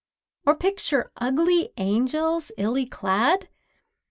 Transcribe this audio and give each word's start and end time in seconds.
Or 0.47 0.55
picture 0.55 1.11
ugly 1.17 1.73
angels, 1.77 2.51
illy 2.57 2.87
clad? 2.87 3.49